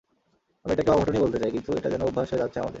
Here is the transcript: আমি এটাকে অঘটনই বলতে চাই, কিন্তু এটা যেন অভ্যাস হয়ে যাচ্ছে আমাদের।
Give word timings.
আমি 0.65 0.71
এটাকে 0.73 0.91
অঘটনই 0.91 1.19
বলতে 1.19 1.37
চাই, 1.37 1.51
কিন্তু 1.51 1.71
এটা 1.77 1.89
যেন 1.89 2.01
অভ্যাস 2.01 2.27
হয়ে 2.31 2.39
যাচ্ছে 2.39 2.59
আমাদের। 2.59 2.69